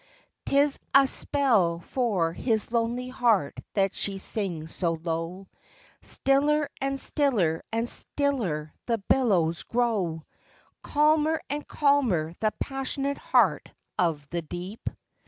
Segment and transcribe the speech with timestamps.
[0.47, 5.47] 'T is a spell for his lonely heart that she sings so low;
[6.01, 10.25] Stiller, and stiller, and stiller the billows grow;
[10.81, 13.69] Calmer, and calmer, the passionate heart
[13.99, 14.97] of the deep, 93 94 THE LULLABY